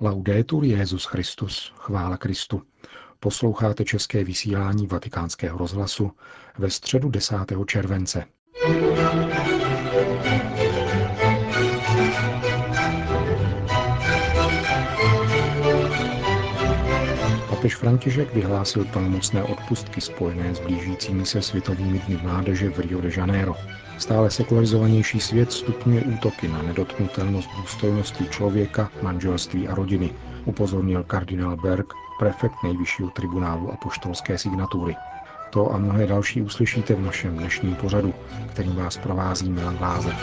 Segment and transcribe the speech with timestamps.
[0.00, 2.62] Laudetur Jezus Christus, chvála Kristu.
[3.20, 6.12] Posloucháte české vysílání Vatikánského rozhlasu
[6.58, 7.36] ve středu 10.
[7.66, 8.24] července.
[17.66, 23.10] Papež František vyhlásil plnomocné odpustky spojené s blížícími se světovými dny mládeže v Rio de
[23.16, 23.54] Janeiro.
[23.98, 30.10] Stále sekularizovanější svět stupňuje útoky na nedotknutelnost důstojnosti člověka, manželství a rodiny,
[30.44, 31.86] upozornil kardinál Berg,
[32.18, 34.96] prefekt nejvyššího tribunálu a poštolské signatury.
[35.50, 38.14] To a mnohé další uslyšíte v našem dnešním pořadu,
[38.50, 40.14] kterým vás provází Milan Glázer.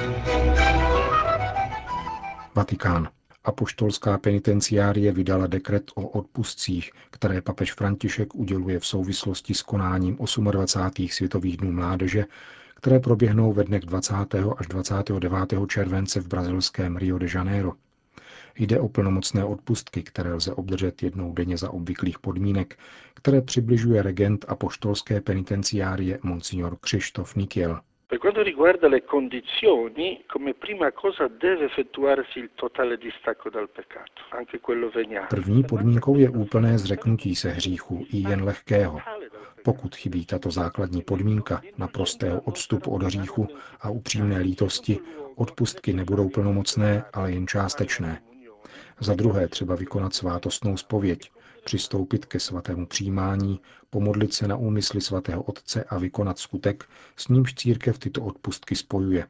[2.56, 3.08] Vatikán.
[3.44, 10.18] Apoštolská penitenciárie vydala dekret o odpustcích, které papež František uděluje v souvislosti s konáním
[10.52, 11.08] 28.
[11.08, 12.26] světových dnů mládeže,
[12.76, 14.14] které proběhnou ve dnech 20.
[14.58, 15.34] až 29.
[15.68, 17.74] července v brazilském Rio de Janeiro.
[18.56, 22.80] Jde o plnomocné odpustky, které lze obdržet jednou denně za obvyklých podmínek,
[23.14, 27.80] které přibližuje regent a poštolské penitenciárie Monsignor Křištof Nikiel.
[28.14, 34.22] Per quanto riguarda le condizioni, come prima cosa deve effettuarsi il totale distacco dal peccato,
[34.30, 35.28] anche quello veniale.
[35.30, 39.00] První podmínkou je úplné zřeknutí se hříchu, i jen lehkého.
[39.64, 43.48] Pokud chybí tato základní podmínka naprostého odstupu od hříchu
[43.82, 45.00] a upřímné lítosti,
[45.36, 48.22] odpustky nebudou plnomocné, ale jen částečné.
[49.00, 51.32] Za druhé třeba vykonat svátostnou spověď,
[51.64, 56.86] přistoupit ke svatému přijímání, pomodlit se na úmysly svatého Otce a vykonat skutek,
[57.18, 59.28] s nímž církev tyto odpustky spojuje.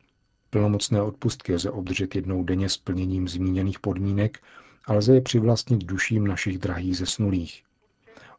[0.50, 4.40] Plnomocné odpustky lze obdržet jednou denně s plněním zmíněných podmínek
[4.86, 7.64] a lze je přivlastnit duším našich drahých zesnulých.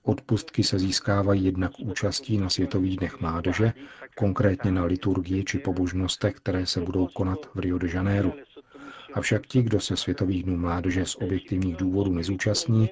[0.03, 3.73] Odpustky se získávají jednak účastí na Světových dnech mládeže,
[4.17, 8.33] konkrétně na liturgii či pobožnostech, které se budou konat v Rio de Janeiro.
[9.15, 12.91] Avšak ti, kdo se Světových dnů mládeže z objektivních důvodů nezúčastní,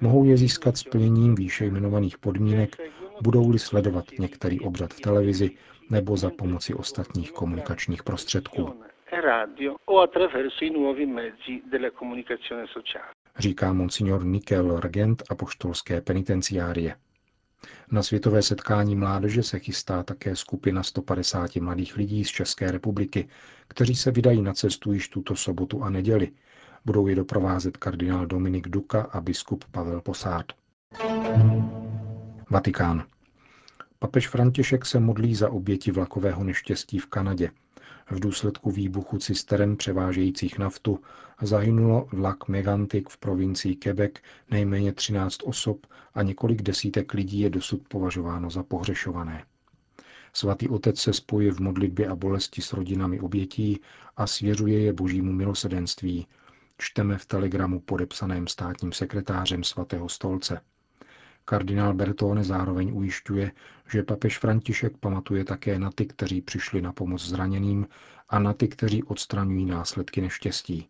[0.00, 2.76] mohou je získat splněním výše jmenovaných podmínek,
[3.22, 5.50] budou-li sledovat některý obřad v televizi
[5.90, 8.74] nebo za pomoci ostatních komunikačních prostředků.
[13.38, 16.96] Říká monsignor Nikel, regent apoštolské penitenciárie.
[17.92, 23.28] Na světové setkání mládeže se chystá také skupina 150 mladých lidí z České republiky,
[23.68, 26.30] kteří se vydají na cestu již tuto sobotu a neděli,
[26.86, 30.52] Budou je doprovázet kardinál Dominik Duka a biskup Pavel Posád.
[32.50, 33.04] Vatikán.
[33.98, 37.50] Papež František se modlí za oběti vlakového neštěstí v Kanadě.
[38.10, 41.00] V důsledku výbuchu cisteren převážejících naftu
[41.42, 44.12] zahynulo vlak Megantic v provincii Quebec
[44.50, 49.44] nejméně 13 osob a několik desítek lidí je dosud považováno za pohřešované.
[50.32, 53.80] Svatý otec se spojuje v modlitbě a bolesti s rodinami obětí
[54.16, 56.26] a svěřuje je božímu milosedenství,
[56.78, 60.60] čteme v telegramu podepsaném státním sekretářem svatého stolce.
[61.44, 63.52] Kardinál Bertone zároveň ujišťuje,
[63.92, 67.86] že papež František pamatuje také na ty, kteří přišli na pomoc zraněným
[68.28, 70.88] a na ty, kteří odstraňují následky neštěstí.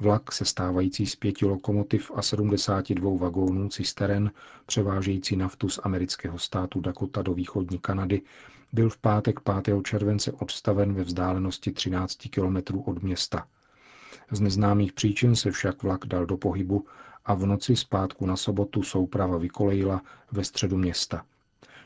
[0.00, 4.30] Vlak se stávající z pěti lokomotiv a 72 vagónů cisteren,
[4.66, 8.22] převážející naftu z amerického státu Dakota do východní Kanady,
[8.72, 9.82] byl v pátek 5.
[9.84, 13.46] července odstaven ve vzdálenosti 13 kilometrů od města–
[14.30, 16.86] z neznámých příčin se však vlak dal do pohybu
[17.24, 21.24] a v noci zpátku na sobotu souprava vykolejila ve středu města.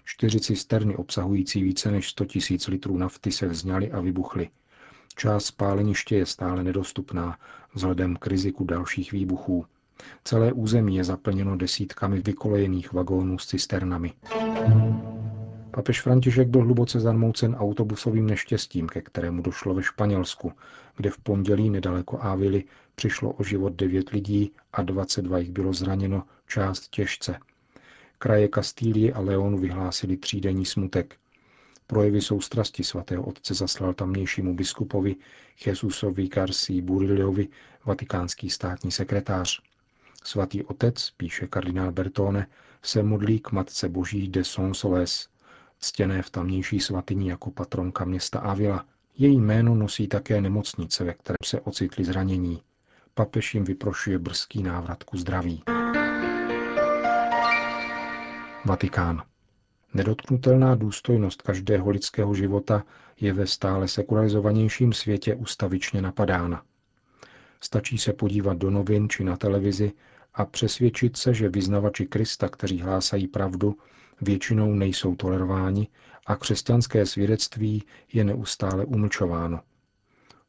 [0.04, 4.48] Čtyři cisterny obsahující více než 100 000 litrů nafty se vzňaly a vybuchly.
[5.16, 7.38] Část spáleniště je stále nedostupná
[7.74, 9.66] vzhledem k riziku dalších výbuchů.
[10.24, 14.12] Celé území je zaplněno desítkami vykolejených vagónů s cisternami.
[15.74, 20.52] Papež František byl hluboce zarmoucen autobusovým neštěstím, ke kterému došlo ve Španělsku,
[20.96, 22.64] kde v pondělí nedaleko Ávily
[22.94, 27.38] přišlo o život devět lidí a 22 jich bylo zraněno, část těžce.
[28.18, 31.16] Kraje Kastílie a Leonu vyhlásili třídenní smutek.
[31.86, 35.16] Projevy soustrasti svatého otce zaslal tamnějšímu biskupovi
[35.66, 37.48] Jesusovi Garcí Buriliovi,
[37.84, 39.60] vatikánský státní sekretář.
[40.24, 42.46] Svatý otec, píše kardinál Bertone,
[42.82, 45.33] se modlí k Matce Boží de Sonsoles,
[45.84, 48.84] ctěné v tamnější svatyni jako patronka města Avila.
[49.18, 52.62] Její jméno nosí také nemocnice, ve které se ocitli zranění.
[53.14, 55.62] Papež jim vyprošuje brzký návrat ku zdraví.
[58.64, 59.22] Vatikán.
[59.94, 62.84] Nedotknutelná důstojnost každého lidského života
[63.20, 66.62] je ve stále sekularizovanějším světě ustavičně napadána.
[67.60, 69.92] Stačí se podívat do novin či na televizi
[70.34, 73.76] a přesvědčit se, že vyznavači Krista, kteří hlásají pravdu,
[74.20, 75.88] většinou nejsou tolerováni
[76.26, 77.82] a křesťanské svědectví
[78.12, 79.60] je neustále umlčováno.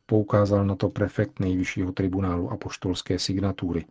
[0.05, 3.85] Poukázal na to prefekt nejvyššího tribunálu apoštolské signatury.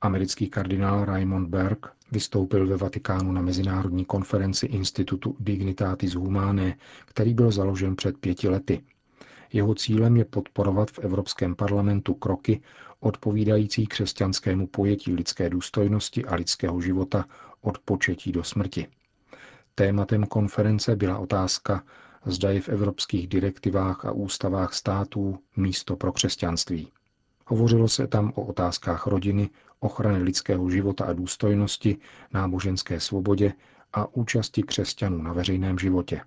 [0.00, 6.74] Americký kardinál Raymond Berg vystoupil ve Vatikánu na mezinárodní konferenci Institutu Dignitatis Humanae,
[7.04, 8.82] který byl založen před pěti lety.
[9.56, 12.60] Jeho cílem je podporovat v Evropském parlamentu kroky
[13.00, 17.24] odpovídající křesťanskému pojetí lidské důstojnosti a lidského života
[17.60, 18.86] od početí do smrti.
[19.74, 21.84] Tématem konference byla otázka,
[22.26, 26.92] zda je v evropských direktivách a ústavách států místo pro křesťanství.
[27.46, 29.50] Hovořilo se tam o otázkách rodiny,
[29.80, 31.96] ochrany lidského života a důstojnosti,
[32.32, 33.52] náboženské svobodě
[33.92, 36.20] a účasti křesťanů na veřejném životě.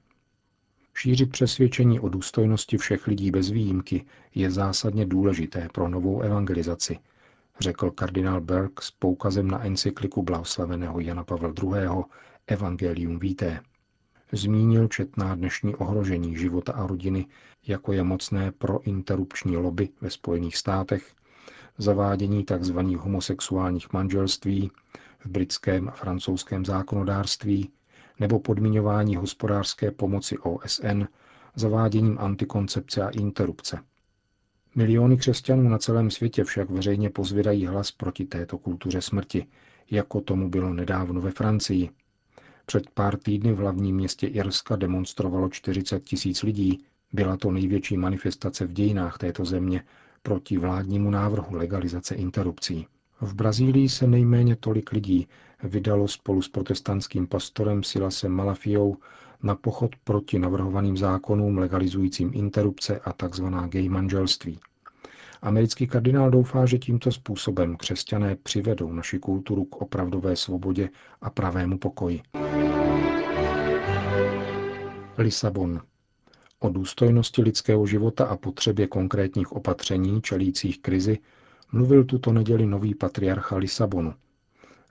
[1.02, 4.06] Šířit přesvědčení o důstojnosti všech lidí bez výjimky
[4.36, 7.00] je zásadně důležité pro novou evangelizaci,
[7.60, 12.04] řekl kardinál Berg s poukazem na encykliku blahoslaveného Jana Pavla II.
[12.48, 13.62] Evangelium Vitae.
[14.32, 17.26] Zmínil četná dnešní ohrožení života a rodiny,
[17.68, 21.14] jako je mocné prointerrupční lobby ve Spojených státech,
[21.78, 22.80] zavádění tzv.
[22.80, 24.72] homosexuálních manželství
[25.20, 27.70] v britském a francouzském zákonodárství
[28.20, 31.04] nebo podmiňování hospodářské pomoci OSN
[31.56, 33.80] zaváděním antikoncepce a interrupce.
[34.76, 39.46] Miliony křesťanů na celém světě však veřejně pozvědají hlas proti této kultuře smrti,
[39.92, 41.90] jako tomu bylo nedávno ve Francii.
[42.66, 46.84] Před pár týdny v hlavním městě Irska demonstrovalo 40 tisíc lidí.
[47.14, 49.84] Byla to největší manifestace v dějinách této země
[50.24, 52.88] proti vládnímu návrhu legalizace interrupcí.
[53.22, 55.28] V Brazílii se nejméně tolik lidí
[55.64, 58.98] vydalo spolu s protestantským pastorem Silasem Malafiou
[59.44, 63.46] na pochod proti navrhovaným zákonům legalizujícím interrupce a tzv.
[63.70, 64.60] gay manželství.
[65.42, 70.90] Americký kardinál doufá, že tímto způsobem křesťané přivedou naši kulturu k opravdové svobodě
[71.22, 72.22] a pravému pokoji.
[75.18, 75.82] Lisabon.
[76.60, 81.18] O důstojnosti lidského života a potřebě konkrétních opatření čelících krizi
[81.72, 84.14] mluvil tuto neděli nový patriarcha Lisabonu.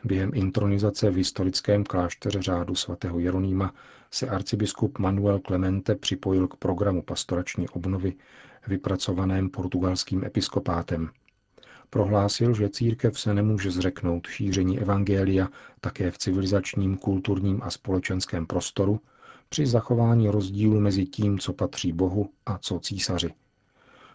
[0.04, 3.74] Během intronizace v historickém klášteře řádu svatého Jeronýma
[4.10, 8.14] se arcibiskup Manuel Clemente připojil k programu pastorační obnovy
[8.66, 11.10] vypracovaném portugalským episkopátem.
[11.90, 15.48] Prohlásil, že církev se nemůže zřeknout šíření evangelia
[15.80, 19.00] také v civilizačním, kulturním a společenském prostoru
[19.48, 23.34] při zachování rozdílu mezi tím, co patří Bohu a co císaři.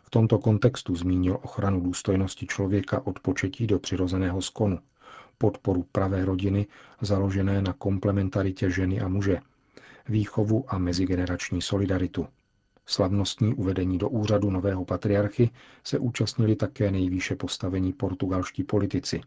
[0.04, 4.80] V tomto kontextu zmínil ochranu důstojnosti člověka od početí do přirozeného skonu,
[5.38, 6.68] podporu pravé rodiny
[7.02, 9.40] založené na komplementaritě ženy a muže,
[10.10, 12.28] výchovu a mezigenerační solidaritu.
[12.86, 15.50] Slavnostní uvedení do úřadu nového patriarchy
[15.84, 19.22] se účastnili také nejvýše postavení portugalští politici.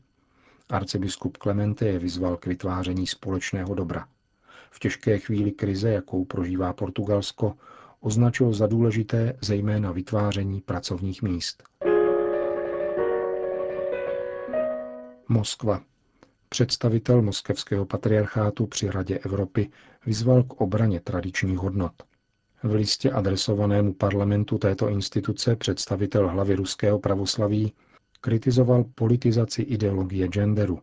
[0.70, 4.08] Arcibiskup Clemente je vyzval k vytváření společného dobra.
[4.70, 7.55] V těžké chvíli krize, jakou prožívá Portugalsko,
[8.00, 11.62] označil za důležité zejména vytváření pracovních míst.
[15.29, 15.82] Moskva.
[16.48, 19.70] Představitel moskevského patriarchátu při Radě Evropy
[20.06, 21.93] vyzval k obraně tradičních hodnot.
[22.62, 27.72] V listě adresovanému parlamentu této instituce představitel hlavy ruského pravoslaví
[28.20, 30.78] kritizoval politizaci ideologie genderu.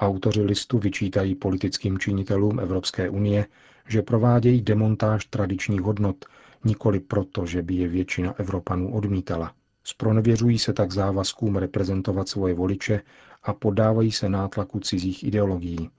[0.00, 3.46] Autoři listu vyčítají politickým činitelům Evropské unie,
[3.88, 6.24] že provádějí demontáž tradičních hodnot,
[6.64, 9.52] nikoli proto, že by je většina Evropanů odmítala.
[9.84, 13.00] Spronevěřují se tak závazkům reprezentovat svoje voliče
[13.44, 15.90] a podávají se nátlaku cizích ideologií.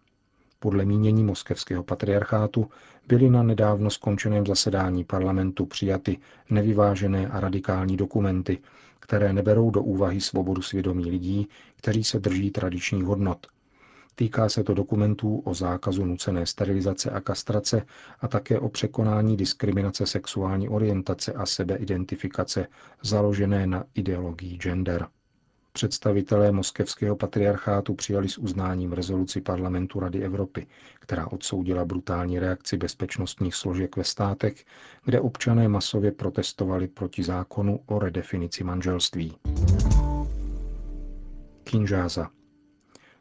[0.59, 2.69] Podle mínění moskevského patriarchátu
[3.07, 6.17] byly na nedávno skončeném zasedání parlamentu přijaty
[6.49, 8.57] nevyvážené a radikální dokumenty,
[8.99, 13.47] které neberou do úvahy svobodu svědomí lidí, kteří se drží tradičních hodnot.
[14.15, 17.85] Týká se to dokumentů o zákazu nucené sterilizace a kastrace
[18.21, 22.67] a také o překonání diskriminace sexuální orientace a sebeidentifikace
[23.03, 25.07] založené na ideologii gender.
[25.75, 30.67] Představitelé moskevského patriarchátu přijali s uznáním rezoluci parlamentu Rady Evropy,
[30.99, 34.65] která odsoudila brutální reakci bezpečnostních složek ve státech,
[35.05, 39.37] kde občané masově protestovali proti zákonu o redefinici manželství.
[41.63, 42.29] Kinžáza.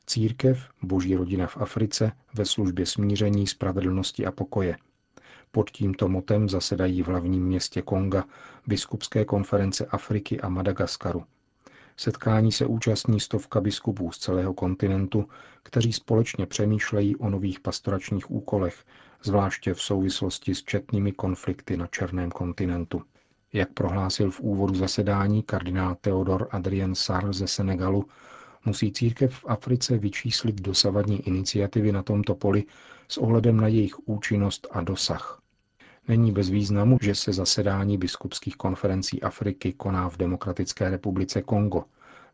[0.06, 4.76] Církev, boží rodina v Africe, ve službě smíření, spravedlnosti a pokoje.
[5.50, 8.24] Pod tímto motem zasedají v hlavním městě Konga
[8.66, 11.24] biskupské konference Afriky a Madagaskaru–
[11.96, 15.28] Setkání se účastní stovka biskupů z celého kontinentu,
[15.62, 18.84] kteří společně přemýšlejí o nových pastoračních úkolech,
[19.22, 23.02] zvláště v souvislosti s četnými konflikty na Černém kontinentu.
[23.52, 28.04] Jak prohlásil v úvodu zasedání kardinál Theodor Adrien Sar ze Senegalu,
[28.64, 32.64] musí církev v Africe vyčíslit dosavadní iniciativy na tomto poli
[33.08, 35.43] s ohledem na jejich účinnost a dosah.
[36.08, 41.84] Není bez významu, že se zasedání biskupských konferencí Afriky koná v Demokratické republice Kongo,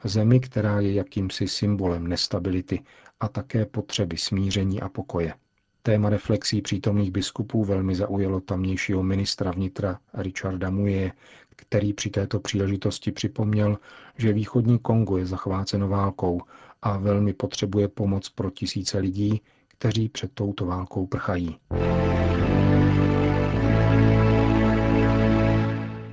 [0.04, 2.82] Zemi, která je jakýmsi symbolem nestability
[3.20, 5.34] a také potřeby smíření a pokoje.
[5.82, 11.12] Téma reflexí přítomných biskupů velmi zaujalo tamnějšího ministra vnitra Richarda Muje,
[11.56, 13.78] který při této příležitosti připomněl,
[14.16, 16.40] že východní Kongo je zachváceno válkou
[16.82, 21.56] a velmi potřebuje pomoc pro tisíce lidí, kteří před touto válkou prchají.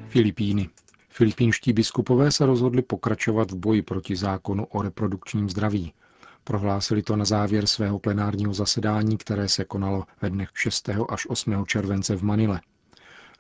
[0.09, 0.69] Filipíny.
[1.09, 5.93] Filipínští biskupové se rozhodli pokračovat v boji proti zákonu o reprodukčním zdraví.
[6.43, 10.89] Prohlásili to na závěr svého plenárního zasedání, které se konalo ve dnech 6.
[11.09, 11.65] až 8.
[11.65, 12.61] července v Manile.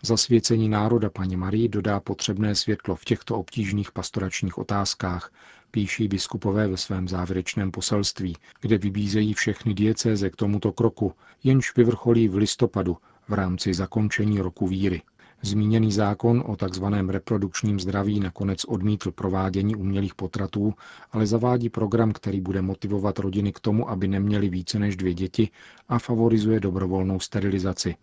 [0.01, 5.31] Zasvěcení národa paní Marii dodá potřebné světlo v těchto obtížných pastoračních otázkách,
[5.71, 12.27] píší biskupové ve svém závěrečném poselství, kde vybízejí všechny diecéze k tomuto kroku, jenž vyvrcholí
[12.27, 12.97] v listopadu
[13.27, 15.01] v rámci zakončení roku víry.
[15.41, 16.85] Zmíněný zákon o tzv.
[17.07, 20.73] reprodukčním zdraví nakonec odmítl provádění umělých potratů,
[21.11, 25.49] ale zavádí program, který bude motivovat rodiny k tomu, aby neměly více než dvě děti
[25.89, 27.95] a favorizuje dobrovolnou sterilizaci.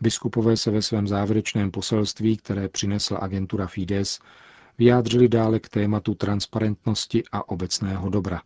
[0.00, 4.18] Biskupové se ve svém závěrečném poselství, které přinesla agentura Fides,
[4.78, 8.42] vyjádřili dále k tématu transparentnosti a obecného dobra.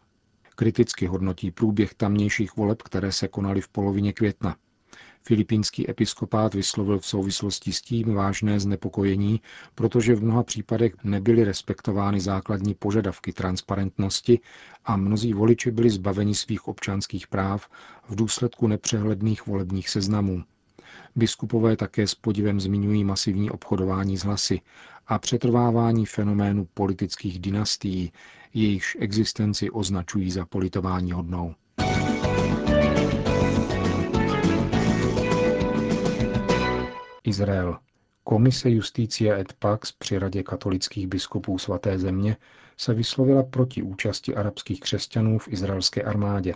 [0.56, 4.56] Kriticky hodnotí průběh tamnějších voleb, které se konaly v polovině května.
[5.26, 9.40] Filipínský episkopát vyslovil v souvislosti s tím vážné znepokojení,
[9.74, 14.40] protože v mnoha případech nebyly respektovány základní požadavky transparentnosti
[14.84, 17.68] a mnozí voliči byli zbaveni svých občanských práv
[18.08, 20.44] v důsledku nepřehledných volebních seznamů.
[21.16, 24.60] Biskupové také s podivem zmiňují masivní obchodování s hlasy
[25.06, 28.12] a přetrvávání fenoménu politických dynastií,
[28.54, 31.54] jejichž existenci označují za politování hodnou.
[37.24, 37.78] Izrael.
[38.24, 42.36] Komise Justícia et Pax při Radě katolických biskupů svaté země
[42.76, 46.54] se vyslovila proti účasti arabských křesťanů v izraelské armádě.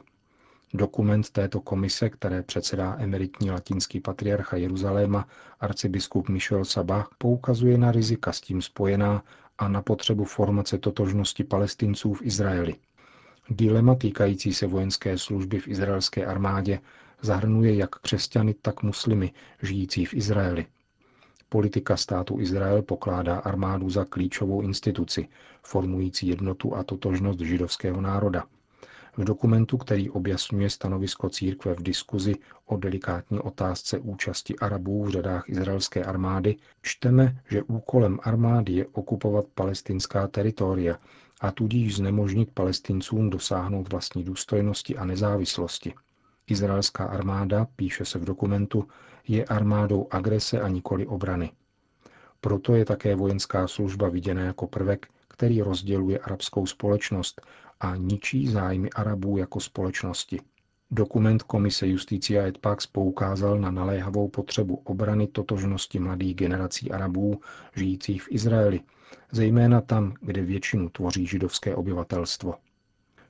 [0.75, 5.29] Dokument této komise, které předsedá emeritní latinský patriarcha Jeruzaléma
[5.61, 9.25] arcibiskup Michel Sabah, poukazuje na rizika s tím spojená
[9.59, 12.75] a na potřebu formace totožnosti palestinců v Izraeli.
[13.51, 16.81] Dilema týkající se vojenské služby v izraelské armádě
[17.23, 19.33] zahrnuje jak křesťany, tak muslimy
[19.63, 20.67] žijící v Izraeli.
[21.49, 25.29] Politika státu Izrael pokládá armádu za klíčovou instituci,
[25.63, 28.45] formující jednotu a totožnost židovského národa.
[29.17, 32.35] V dokumentu, který objasňuje stanovisko církve v diskuzi
[32.67, 39.45] o delikátní otázce účasti Arabů v řadách izraelské armády, čteme, že úkolem armády je okupovat
[39.55, 40.99] palestinská teritoria
[41.41, 45.95] a tudíž znemožnit palestincům dosáhnout vlastní důstojnosti a nezávislosti.
[46.49, 48.89] Izraelská armáda, píše se v dokumentu,
[49.29, 51.53] je armádou agrese a nikoli obrany.
[52.41, 57.41] Proto je také vojenská služba viděna jako prvek, který rozděluje arabskou společnost
[57.81, 60.41] a ničí zájmy Arabů jako společnosti.
[60.91, 67.41] Dokument Komise Justicia et Pax poukázal na naléhavou potřebu obrany totožnosti mladých generací Arabů
[67.77, 68.81] žijících v Izraeli,
[69.33, 72.55] zejména tam, kde většinu tvoří židovské obyvatelstvo.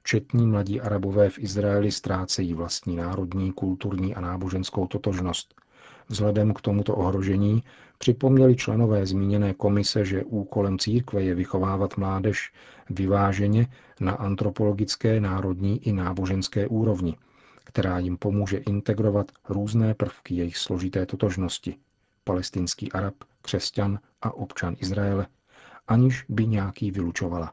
[0.04, 5.54] Četní mladí Arabové v Izraeli ztrácejí vlastní národní, kulturní a náboženskou totožnost.
[6.08, 7.62] Vzhledem k tomuto ohrožení
[7.98, 12.52] připomněli členové zmíněné komise, že úkolem církve je vychovávat mládež
[12.90, 13.66] vyváženě
[14.00, 17.16] na antropologické, národní i náboženské úrovni,
[17.64, 21.76] která jim pomůže integrovat různé prvky jejich složité totožnosti
[22.24, 25.26] palestinský Arab, křesťan a občan Izraele,
[25.88, 27.52] aniž by nějaký vylučovala.